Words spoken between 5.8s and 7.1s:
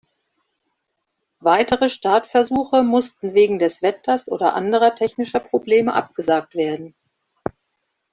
abgesagt werden.